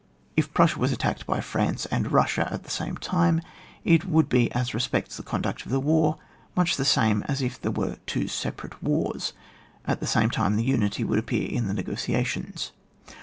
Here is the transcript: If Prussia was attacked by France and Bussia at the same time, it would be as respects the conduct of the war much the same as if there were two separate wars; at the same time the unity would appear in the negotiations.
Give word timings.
If 0.35 0.51
Prussia 0.51 0.79
was 0.79 0.91
attacked 0.91 1.27
by 1.27 1.41
France 1.41 1.85
and 1.91 2.07
Bussia 2.09 2.51
at 2.51 2.63
the 2.63 2.71
same 2.71 2.97
time, 2.97 3.39
it 3.85 4.03
would 4.03 4.29
be 4.29 4.51
as 4.51 4.73
respects 4.73 5.15
the 5.17 5.21
conduct 5.21 5.63
of 5.63 5.71
the 5.71 5.79
war 5.79 6.17
much 6.55 6.75
the 6.75 6.85
same 6.85 7.21
as 7.27 7.43
if 7.43 7.61
there 7.61 7.69
were 7.69 7.97
two 8.07 8.27
separate 8.27 8.81
wars; 8.81 9.33
at 9.85 9.99
the 9.99 10.07
same 10.07 10.31
time 10.31 10.55
the 10.55 10.63
unity 10.65 11.03
would 11.03 11.19
appear 11.19 11.47
in 11.47 11.67
the 11.67 11.75
negotiations. 11.75 12.71